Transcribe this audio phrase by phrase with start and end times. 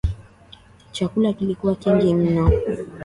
[0.91, 2.49] Chakula kilikuwa kingi mno